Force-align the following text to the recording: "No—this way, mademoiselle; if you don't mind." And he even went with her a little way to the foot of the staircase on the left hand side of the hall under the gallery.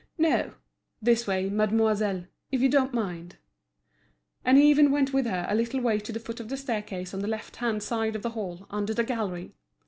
"No—this 0.17 1.27
way, 1.27 1.47
mademoiselle; 1.47 2.25
if 2.51 2.59
you 2.59 2.69
don't 2.69 2.91
mind." 2.91 3.35
And 4.43 4.57
he 4.57 4.67
even 4.67 4.89
went 4.91 5.13
with 5.13 5.27
her 5.27 5.45
a 5.47 5.53
little 5.53 5.79
way 5.79 5.99
to 5.99 6.11
the 6.11 6.19
foot 6.19 6.39
of 6.39 6.49
the 6.49 6.57
staircase 6.57 7.13
on 7.13 7.19
the 7.19 7.27
left 7.27 7.57
hand 7.57 7.83
side 7.83 8.15
of 8.15 8.23
the 8.23 8.31
hall 8.31 8.65
under 8.71 8.95
the 8.95 9.03
gallery. 9.03 9.53